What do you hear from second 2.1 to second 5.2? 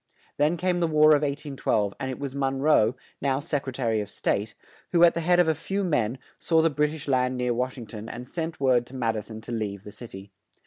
was Mon roe, now Sec re ta ry of State, who, at